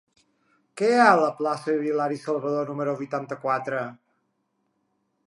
Què 0.81 0.87
hi 0.93 1.01
ha 1.01 1.09
a 1.09 1.19
la 1.23 1.27
plaça 1.41 1.75
d'Hilari 1.83 2.17
Salvadó 2.23 2.63
número 2.71 2.97
vuitanta-quatre? 3.03 3.85